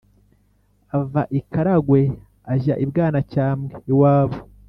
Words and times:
ava 0.99 1.21
i 1.39 1.41
karagwe 1.51 2.01
ajya 2.53 2.75
ibwanacyambwe 2.83 3.73
iwabo 3.91 4.37